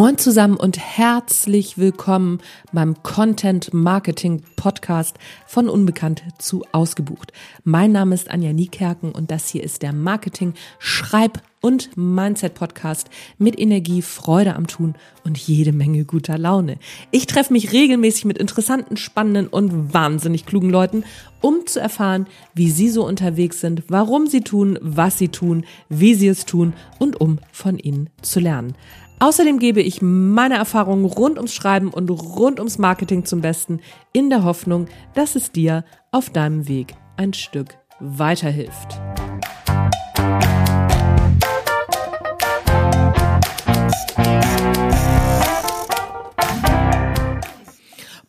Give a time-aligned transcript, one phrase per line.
[0.00, 2.38] Moin zusammen und herzlich willkommen
[2.72, 7.34] beim Content Marketing Podcast von Unbekannt zu Ausgebucht.
[7.64, 13.10] Mein Name ist Anja Niekerken und das hier ist der Marketing Schreib und Mindset Podcast
[13.36, 14.94] mit Energie, Freude am Tun
[15.24, 16.78] und jede Menge guter Laune.
[17.10, 21.04] Ich treffe mich regelmäßig mit interessanten, spannenden und wahnsinnig klugen Leuten,
[21.42, 26.14] um zu erfahren, wie sie so unterwegs sind, warum sie tun, was sie tun, wie
[26.14, 28.74] sie es tun und um von ihnen zu lernen.
[29.22, 33.80] Außerdem gebe ich meine Erfahrungen rund ums Schreiben und rund ums Marketing zum Besten,
[34.14, 38.98] in der Hoffnung, dass es dir auf deinem Weg ein Stück weiterhilft.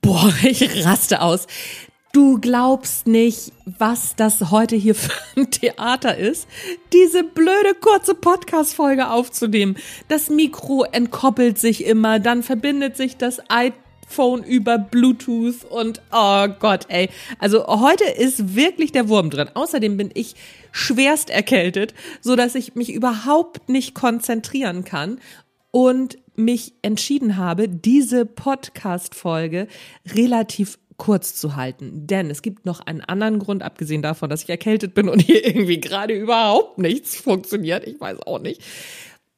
[0.00, 1.46] Boah, ich raste aus.
[2.12, 6.48] Du glaubst nicht, was das heute hier für ein Theater ist,
[6.94, 9.76] diese blöde kurze Podcast-Folge aufzunehmen.
[10.08, 16.86] Das Mikro entkoppelt sich immer, dann verbindet sich das iPhone über Bluetooth und oh Gott,
[16.88, 17.10] ey.
[17.40, 19.50] Also heute ist wirklich der Wurm drin.
[19.52, 20.34] Außerdem bin ich
[20.72, 21.92] schwerst erkältet,
[22.22, 25.20] so dass ich mich überhaupt nicht konzentrieren kann
[25.70, 29.68] und mich entschieden habe, diese Podcast-Folge
[30.14, 32.06] relativ kurz zu halten.
[32.06, 35.46] Denn es gibt noch einen anderen Grund, abgesehen davon, dass ich erkältet bin und hier
[35.46, 37.86] irgendwie gerade überhaupt nichts funktioniert.
[37.86, 38.60] Ich weiß auch nicht.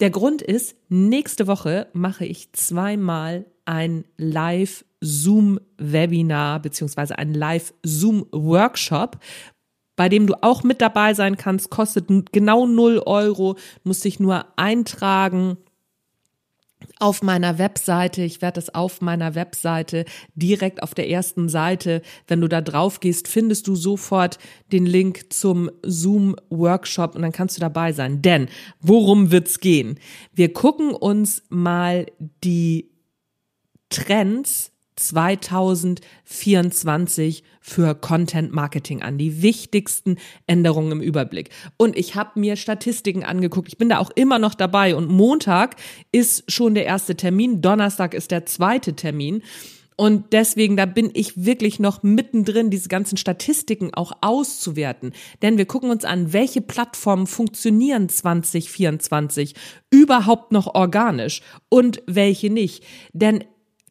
[0.00, 9.18] Der Grund ist, nächste Woche mache ich zweimal ein Live-Zoom-Webinar beziehungsweise ein Live-Zoom-Workshop,
[9.94, 14.46] bei dem du auch mit dabei sein kannst, kostet genau 0 Euro, musst dich nur
[14.56, 15.58] eintragen
[16.98, 18.22] auf meiner Webseite.
[18.22, 22.02] Ich werde es auf meiner Webseite direkt auf der ersten Seite.
[22.26, 24.38] Wenn du da drauf gehst, findest du sofort
[24.72, 28.22] den Link zum Zoom Workshop und dann kannst du dabei sein.
[28.22, 28.48] Denn
[28.80, 29.98] worum wird's gehen?
[30.32, 32.06] Wir gucken uns mal
[32.42, 32.90] die
[33.90, 34.71] Trends
[35.08, 41.50] 2024 für Content Marketing an, die wichtigsten Änderungen im Überblick.
[41.76, 43.68] Und ich habe mir Statistiken angeguckt.
[43.68, 45.76] Ich bin da auch immer noch dabei und Montag
[46.10, 49.42] ist schon der erste Termin, Donnerstag ist der zweite Termin.
[49.96, 55.12] Und deswegen, da bin ich wirklich noch mittendrin, diese ganzen Statistiken auch auszuwerten.
[55.42, 59.54] Denn wir gucken uns an, welche Plattformen funktionieren 2024
[59.90, 62.84] überhaupt noch organisch und welche nicht.
[63.12, 63.44] Denn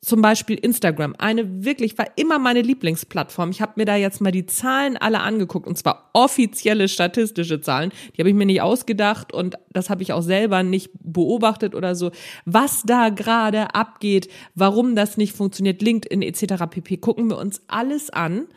[0.03, 3.51] zum Beispiel Instagram, eine wirklich war immer meine Lieblingsplattform.
[3.51, 7.91] Ich habe mir da jetzt mal die Zahlen alle angeguckt und zwar offizielle statistische Zahlen.
[8.15, 11.93] Die habe ich mir nicht ausgedacht und das habe ich auch selber nicht beobachtet oder
[11.93, 12.09] so.
[12.45, 16.65] Was da gerade abgeht, warum das nicht funktioniert, LinkedIn etc.
[16.67, 16.97] pp.
[16.97, 18.47] Gucken wir uns alles an.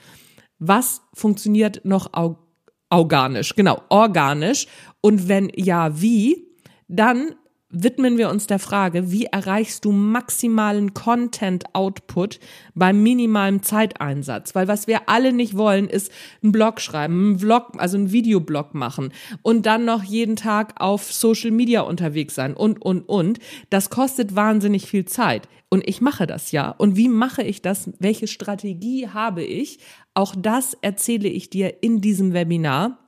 [0.59, 2.11] Was funktioniert noch
[2.89, 3.55] organisch?
[3.55, 4.67] Genau, organisch.
[5.03, 6.49] Und wenn ja, wie?
[6.89, 7.35] Dann
[7.75, 12.41] widmen wir uns der Frage, wie erreichst du maximalen Content-Output
[12.75, 14.55] beim minimalen Zeiteinsatz?
[14.55, 16.11] Weil was wir alle nicht wollen, ist
[16.43, 21.13] einen Blog schreiben, einen Vlog, also einen Videoblog machen und dann noch jeden Tag auf
[21.13, 23.39] Social Media unterwegs sein und, und, und.
[23.71, 25.49] Das kostet wahnsinnig viel Zeit.
[25.69, 26.71] Und ich mache das ja.
[26.71, 27.91] Und wie mache ich das?
[27.99, 29.81] Welche Strategie habe ich?
[30.15, 32.99] Auch das erzähle ich dir in diesem Webinar.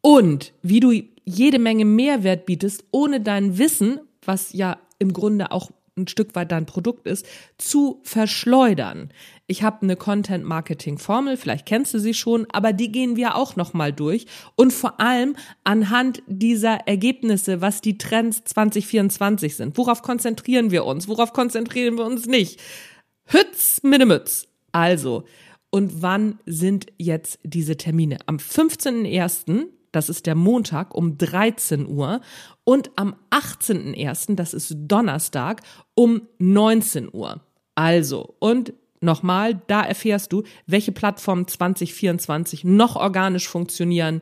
[0.00, 0.92] Und wie du
[1.24, 6.52] jede Menge Mehrwert bietest, ohne dein Wissen, was ja im Grunde auch ein Stück weit
[6.52, 7.26] dein Produkt ist,
[7.58, 9.10] zu verschleudern.
[9.46, 13.34] Ich habe eine Content Marketing Formel, vielleicht kennst du sie schon, aber die gehen wir
[13.34, 14.26] auch noch mal durch
[14.56, 19.76] und vor allem anhand dieser Ergebnisse, was die Trends 2024 sind.
[19.76, 21.08] Worauf konzentrieren wir uns?
[21.08, 22.60] Worauf konzentrieren wir uns nicht?
[23.26, 24.46] Hütz Mütz.
[24.72, 25.24] Also,
[25.70, 28.18] und wann sind jetzt diese Termine?
[28.26, 32.20] Am 15.01 das ist der Montag um 13 Uhr
[32.64, 35.62] und am 18.01., das ist Donnerstag
[35.94, 37.40] um 19 Uhr.
[37.74, 44.20] Also, und nochmal, da erfährst du, welche Plattformen 2024 noch organisch funktionieren,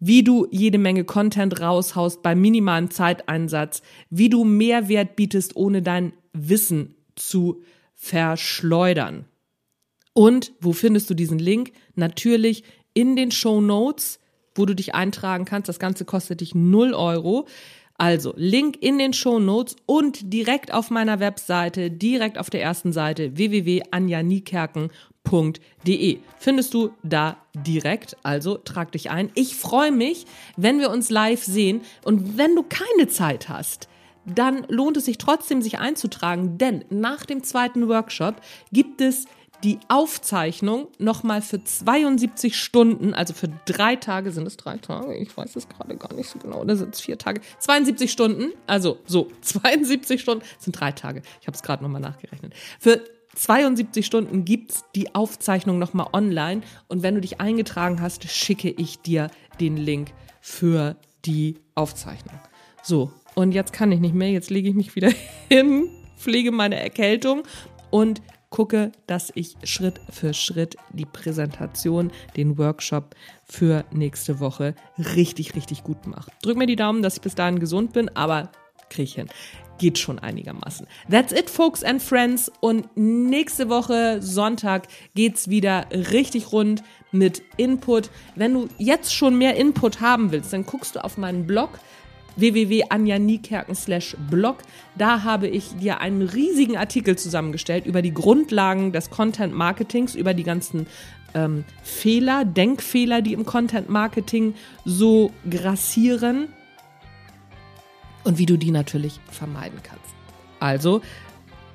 [0.00, 6.14] wie du jede Menge Content raushaust bei minimalem Zeiteinsatz, wie du Mehrwert bietest, ohne dein
[6.32, 7.62] Wissen zu
[7.94, 9.26] verschleudern.
[10.14, 11.72] Und wo findest du diesen Link?
[11.94, 12.64] Natürlich
[12.94, 14.18] in den Show Notes
[14.54, 15.68] wo du dich eintragen kannst.
[15.68, 17.46] Das Ganze kostet dich 0 Euro.
[18.00, 22.94] Also Link in den Show Notes und direkt auf meiner Webseite, direkt auf der ersten
[22.94, 28.16] Seite www.anjaniekerken.de findest du da direkt.
[28.22, 29.30] Also trag dich ein.
[29.34, 30.24] Ich freue mich,
[30.56, 33.90] wenn wir uns live sehen und wenn du keine Zeit hast,
[34.24, 38.36] dann lohnt es sich trotzdem, sich einzutragen, denn nach dem zweiten Workshop
[38.72, 39.26] gibt es
[39.62, 45.14] die Aufzeichnung nochmal für 72 Stunden, also für drei Tage, sind es drei Tage?
[45.16, 47.40] Ich weiß es gerade gar nicht so genau, oder sind es vier Tage?
[47.58, 51.22] 72 Stunden, also so, 72 Stunden sind drei Tage.
[51.40, 52.54] Ich habe es gerade nochmal nachgerechnet.
[52.78, 53.02] Für
[53.34, 59.00] 72 Stunden gibt's die Aufzeichnung nochmal online und wenn du dich eingetragen hast, schicke ich
[59.00, 59.30] dir
[59.60, 62.40] den Link für die Aufzeichnung.
[62.82, 65.10] So, und jetzt kann ich nicht mehr, jetzt lege ich mich wieder
[65.48, 67.42] hin, pflege meine Erkältung
[67.90, 73.14] und gucke, dass ich Schritt für Schritt die Präsentation, den Workshop
[73.44, 76.30] für nächste Woche richtig, richtig gut mache.
[76.42, 78.50] Drück mir die Daumen, dass ich bis dahin gesund bin, aber
[78.90, 79.28] kriege ich hin.
[79.78, 80.86] Geht schon einigermaßen.
[81.10, 82.52] That's it, folks and friends.
[82.60, 86.82] Und nächste Woche, Sonntag, geht's wieder richtig rund
[87.12, 88.10] mit Input.
[88.34, 91.78] Wenn du jetzt schon mehr Input haben willst, dann guckst du auf meinen Blog
[92.36, 93.76] www.anjanikerken
[94.30, 94.58] blog.
[94.96, 100.34] Da habe ich dir einen riesigen Artikel zusammengestellt über die Grundlagen des Content Marketings, über
[100.34, 100.86] die ganzen
[101.34, 104.54] ähm, Fehler, Denkfehler, die im Content Marketing
[104.84, 106.48] so grassieren
[108.24, 110.14] und wie du die natürlich vermeiden kannst.
[110.58, 111.00] Also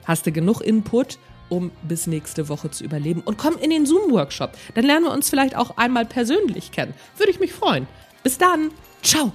[0.06, 1.18] hast du genug Input,
[1.50, 4.52] um bis nächste Woche zu überleben und komm in den Zoom-Workshop.
[4.74, 6.94] Dann lernen wir uns vielleicht auch einmal persönlich kennen.
[7.18, 7.88] Würde ich mich freuen.
[8.24, 8.72] Bis dann.
[9.02, 9.32] Ciao.